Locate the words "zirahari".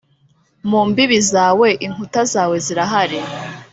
2.65-3.19